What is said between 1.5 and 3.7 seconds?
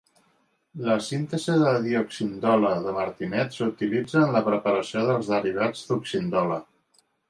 de dioxindole de Martinet